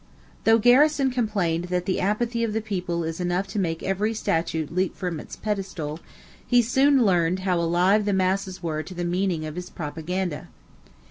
[0.45, 4.65] '"Though Garrison complained that "the apathy of the people is enough to make every statue
[4.71, 5.99] leap from its pedestal,"
[6.47, 10.47] he soon learned how alive the masses were to the meaning of his propaganda.